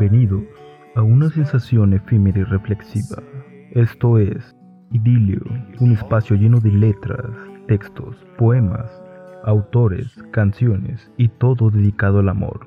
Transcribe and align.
Bienvenidos 0.00 0.44
a 0.94 1.02
una 1.02 1.28
sensación 1.28 1.92
efímera 1.92 2.38
y 2.38 2.44
reflexiva. 2.44 3.22
Esto 3.72 4.16
es 4.16 4.56
Idilio, 4.92 5.42
un 5.78 5.92
espacio 5.92 6.36
lleno 6.36 6.58
de 6.58 6.70
letras, 6.70 7.26
textos, 7.68 8.16
poemas, 8.38 8.90
autores, 9.44 10.08
canciones 10.30 11.10
y 11.18 11.28
todo 11.28 11.68
dedicado 11.68 12.20
al 12.20 12.30
amor. 12.30 12.66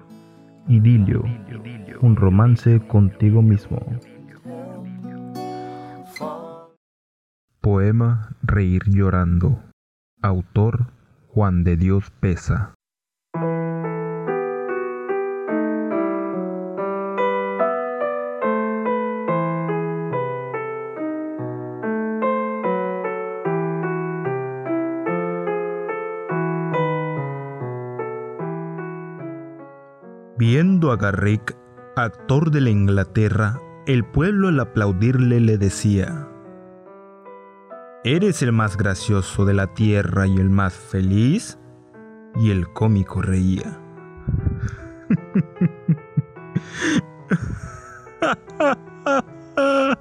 Idilio, 0.68 1.23
un 2.02 2.16
romance 2.16 2.80
contigo 2.82 3.41
mismo. 3.41 3.84
Poema 7.62 8.30
Reír 8.44 8.84
llorando. 8.86 9.59
Autor 10.22 10.86
Juan 11.30 11.63
de 11.63 11.77
Dios 11.77 12.12
Pesa. 12.20 12.76
Viendo 30.46 30.92
a 30.92 30.98
Garrick, 30.98 31.56
actor 31.96 32.52
de 32.52 32.60
la 32.60 32.70
Inglaterra, 32.70 33.62
el 33.88 34.04
pueblo 34.04 34.50
al 34.50 34.60
aplaudirle 34.60 35.40
le 35.40 35.58
decía, 35.58 36.28
¿Eres 38.04 38.42
el 38.42 38.52
más 38.52 38.76
gracioso 38.76 39.46
de 39.46 39.54
la 39.54 39.68
tierra 39.68 40.28
y 40.28 40.36
el 40.36 40.50
más 40.50 40.74
feliz? 40.74 41.58
Y 42.35 42.52
el 42.52 42.68
cómico 42.74 43.22
reía. 43.22 43.80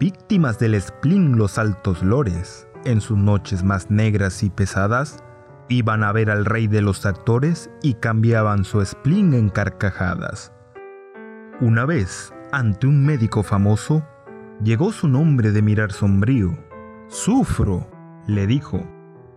Víctimas 0.00 0.58
del 0.58 0.80
spleen 0.80 1.36
los 1.36 1.58
altos 1.58 2.02
lores, 2.02 2.66
en 2.86 3.02
sus 3.02 3.18
noches 3.18 3.62
más 3.62 3.90
negras 3.90 4.42
y 4.42 4.48
pesadas, 4.48 5.22
Iban 5.68 6.02
a 6.02 6.12
ver 6.12 6.30
al 6.30 6.46
rey 6.46 6.66
de 6.66 6.80
los 6.80 7.04
actores 7.04 7.70
y 7.82 7.94
cambiaban 7.94 8.64
su 8.64 8.84
spleen 8.84 9.34
en 9.34 9.50
carcajadas. 9.50 10.52
Una 11.60 11.84
vez, 11.84 12.32
ante 12.52 12.86
un 12.86 13.04
médico 13.04 13.42
famoso, 13.42 14.02
llegó 14.62 14.92
su 14.92 15.08
nombre 15.08 15.52
de 15.52 15.60
mirar 15.60 15.92
sombrío. 15.92 16.56
Sufro, 17.08 17.86
le 18.26 18.46
dijo, 18.46 18.86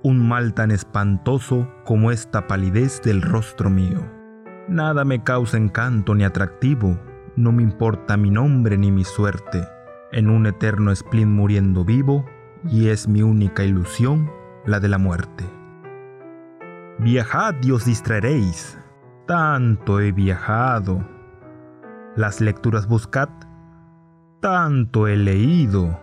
un 0.04 0.28
mal 0.28 0.54
tan 0.54 0.72
espantoso 0.72 1.68
como 1.84 2.12
esta 2.12 2.48
palidez 2.48 3.02
del 3.02 3.22
rostro 3.22 3.70
mío. 3.70 4.00
Nada 4.70 5.04
me 5.04 5.24
causa 5.24 5.58
encanto 5.58 6.16
ni 6.16 6.24
atractivo, 6.24 6.98
no 7.36 7.52
me 7.52 7.64
importa 7.64 8.16
mi 8.16 8.30
nombre 8.30 8.78
ni 8.78 8.92
mi 8.92 9.04
suerte, 9.04 9.68
en 10.12 10.30
un 10.30 10.46
eterno 10.46 10.96
spleen 10.96 11.32
muriendo 11.32 11.84
vivo, 11.84 12.26
y 12.70 12.88
es 12.88 13.08
mi 13.08 13.22
única 13.22 13.64
ilusión 13.64 14.30
la 14.66 14.80
de 14.80 14.88
la 14.88 14.98
muerte. 14.98 15.61
Viajad 17.02 17.56
y 17.64 17.72
os 17.72 17.86
distraeréis. 17.86 18.78
Tanto 19.26 20.00
he 20.00 20.12
viajado. 20.12 21.04
Las 22.16 22.42
lecturas 22.42 22.88
buscad. 22.88 23.28
Tanto 24.40 25.08
he 25.08 25.18
leído. 25.18 26.00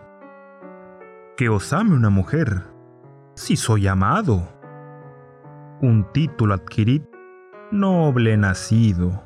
Que 1.36 1.48
os 1.50 1.72
ame 1.72 1.94
una 1.94 2.10
mujer. 2.10 2.64
Si 3.36 3.54
soy 3.54 3.86
amado. 3.86 4.42
Un 5.80 6.04
título 6.12 6.54
adquirid. 6.54 7.02
Noble 7.70 8.36
nacido. 8.36 9.22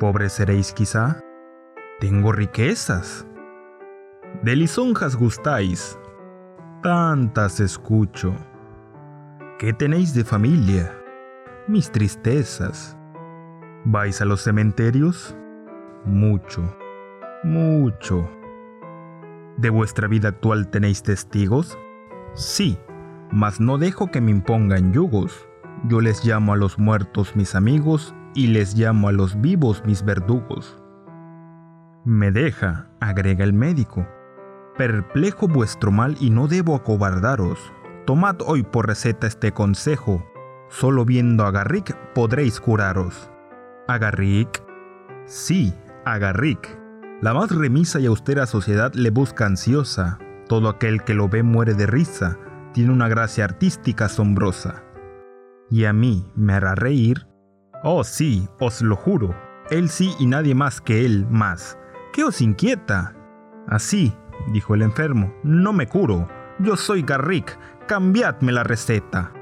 Pobre 0.00 0.28
seréis 0.28 0.72
quizá. 0.72 1.20
Tengo 2.00 2.32
riquezas. 2.32 3.24
De 4.42 4.56
lisonjas 4.56 5.14
gustáis. 5.14 5.96
Tantas 6.82 7.60
escucho 7.60 8.34
¿Qué 9.62 9.72
tenéis 9.72 10.12
de 10.12 10.24
familia? 10.24 10.92
Mis 11.68 11.92
tristezas. 11.92 12.98
¿Vais 13.84 14.20
a 14.20 14.24
los 14.24 14.40
cementerios? 14.40 15.36
Mucho, 16.04 16.76
mucho. 17.44 18.28
¿De 19.58 19.70
vuestra 19.70 20.08
vida 20.08 20.30
actual 20.30 20.68
tenéis 20.68 21.04
testigos? 21.04 21.78
Sí, 22.34 22.76
mas 23.30 23.60
no 23.60 23.78
dejo 23.78 24.10
que 24.10 24.20
me 24.20 24.32
impongan 24.32 24.92
yugos. 24.92 25.48
Yo 25.84 26.00
les 26.00 26.24
llamo 26.24 26.54
a 26.54 26.56
los 26.56 26.80
muertos 26.80 27.36
mis 27.36 27.54
amigos 27.54 28.16
y 28.34 28.48
les 28.48 28.74
llamo 28.74 29.06
a 29.06 29.12
los 29.12 29.40
vivos 29.40 29.84
mis 29.86 30.04
verdugos. 30.04 30.82
Me 32.04 32.32
deja, 32.32 32.88
agrega 32.98 33.44
el 33.44 33.52
médico. 33.52 34.08
Perplejo 34.76 35.46
vuestro 35.46 35.92
mal 35.92 36.16
y 36.18 36.30
no 36.30 36.48
debo 36.48 36.74
acobardaros 36.74 37.72
Tomad 38.06 38.38
hoy 38.44 38.64
por 38.64 38.88
receta 38.88 39.28
este 39.28 39.52
consejo. 39.52 40.26
Solo 40.68 41.04
viendo 41.04 41.44
a 41.44 41.52
Garrick 41.52 41.96
podréis 42.14 42.58
curaros. 42.60 43.30
¿A 43.86 43.98
Garrick? 43.98 44.64
Sí, 45.24 45.72
a 46.04 46.18
Garrick. 46.18 46.80
La 47.20 47.32
más 47.32 47.52
remisa 47.52 48.00
y 48.00 48.06
austera 48.06 48.46
sociedad 48.46 48.92
le 48.94 49.10
busca 49.10 49.46
ansiosa. 49.46 50.18
Todo 50.48 50.68
aquel 50.68 51.04
que 51.04 51.14
lo 51.14 51.28
ve 51.28 51.44
muere 51.44 51.74
de 51.74 51.86
risa. 51.86 52.38
Tiene 52.72 52.92
una 52.92 53.06
gracia 53.06 53.44
artística 53.44 54.06
asombrosa. 54.06 54.82
¿Y 55.70 55.84
a 55.84 55.92
mí 55.92 56.26
me 56.34 56.54
hará 56.54 56.74
reír? 56.74 57.28
Oh 57.84 58.02
sí, 58.02 58.48
os 58.58 58.82
lo 58.82 58.96
juro. 58.96 59.32
Él 59.70 59.88
sí 59.88 60.12
y 60.18 60.26
nadie 60.26 60.56
más 60.56 60.80
que 60.80 61.06
él 61.06 61.24
más. 61.30 61.78
¿Qué 62.12 62.24
os 62.24 62.40
inquieta? 62.40 63.14
Así, 63.68 64.12
dijo 64.52 64.74
el 64.74 64.82
enfermo, 64.82 65.32
no 65.44 65.72
me 65.72 65.86
curo. 65.86 66.28
Yo 66.62 66.76
soy 66.76 67.02
Garrick, 67.02 67.58
cambiadme 67.88 68.52
la 68.52 68.62
receta. 68.62 69.32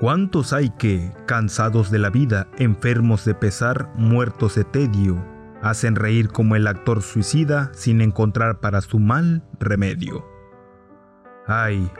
¿Cuántos 0.00 0.54
hay 0.54 0.70
que, 0.70 1.12
cansados 1.26 1.90
de 1.90 1.98
la 1.98 2.08
vida, 2.08 2.48
enfermos 2.56 3.26
de 3.26 3.34
pesar, 3.34 3.90
muertos 3.96 4.54
de 4.54 4.64
tedio, 4.64 5.22
hacen 5.60 5.96
reír 5.96 6.28
como 6.28 6.56
el 6.56 6.66
actor 6.66 7.02
suicida 7.02 7.70
sin 7.74 8.00
encontrar 8.00 8.60
para 8.60 8.80
su 8.80 8.98
mal 8.98 9.44
remedio? 9.60 10.24
Ay, 11.46 11.90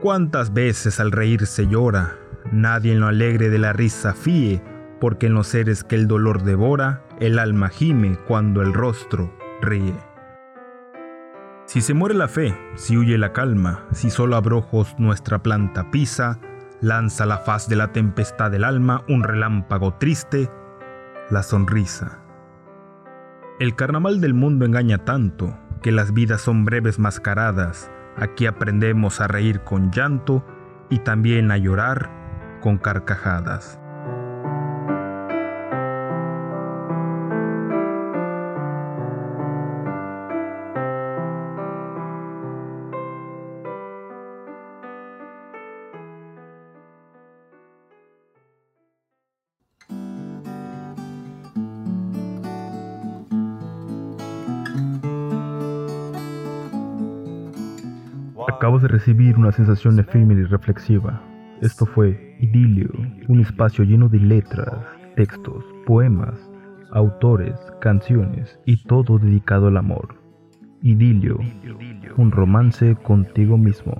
cuántas 0.00 0.54
veces 0.54 0.98
al 0.98 1.12
reír 1.12 1.46
se 1.46 1.66
llora, 1.66 2.16
nadie 2.52 2.92
en 2.92 3.00
lo 3.00 3.08
alegre 3.08 3.50
de 3.50 3.58
la 3.58 3.74
risa 3.74 4.14
fíe, 4.14 4.62
porque 4.98 5.26
en 5.26 5.34
los 5.34 5.48
seres 5.48 5.84
que 5.84 5.96
el 5.96 6.08
dolor 6.08 6.42
devora, 6.42 7.04
el 7.20 7.38
alma 7.38 7.68
gime 7.68 8.18
cuando 8.26 8.62
el 8.62 8.72
rostro 8.72 9.30
ríe. 9.60 10.15
Si 11.66 11.80
se 11.80 11.94
muere 11.94 12.14
la 12.14 12.28
fe, 12.28 12.56
si 12.76 12.96
huye 12.96 13.18
la 13.18 13.32
calma, 13.32 13.86
si 13.90 14.08
solo 14.08 14.36
abrojos 14.36 14.94
nuestra 14.98 15.42
planta 15.42 15.90
pisa, 15.90 16.38
lanza 16.80 17.26
la 17.26 17.38
faz 17.38 17.68
de 17.68 17.74
la 17.74 17.90
tempestad 17.90 18.52
del 18.52 18.62
alma 18.62 19.02
un 19.08 19.24
relámpago 19.24 19.94
triste, 19.94 20.48
la 21.28 21.42
sonrisa. 21.42 22.20
El 23.58 23.74
carnaval 23.74 24.20
del 24.20 24.32
mundo 24.32 24.64
engaña 24.64 24.98
tanto 24.98 25.58
que 25.82 25.90
las 25.90 26.12
vidas 26.14 26.40
son 26.40 26.64
breves 26.64 27.00
mascaradas. 27.00 27.90
Aquí 28.16 28.46
aprendemos 28.46 29.20
a 29.20 29.26
reír 29.26 29.62
con 29.62 29.90
llanto 29.90 30.46
y 30.88 31.00
también 31.00 31.50
a 31.50 31.56
llorar 31.56 32.10
con 32.60 32.78
carcajadas. 32.78 33.80
Acabo 58.48 58.78
de 58.78 58.88
recibir 58.88 59.36
una 59.36 59.50
sensación 59.50 59.98
efímera 59.98 60.40
y 60.40 60.44
reflexiva. 60.44 61.20
Esto 61.60 61.84
fue 61.84 62.36
Idilio, 62.40 62.90
un 63.28 63.40
espacio 63.40 63.84
lleno 63.84 64.08
de 64.08 64.20
letras, 64.20 64.86
textos, 65.16 65.64
poemas, 65.84 66.38
autores, 66.92 67.54
canciones 67.80 68.58
y 68.64 68.84
todo 68.84 69.18
dedicado 69.18 69.66
al 69.66 69.76
amor. 69.76 70.14
Idilio, 70.82 71.38
un 72.16 72.30
romance 72.30 72.94
contigo 73.02 73.58
mismo. 73.58 73.98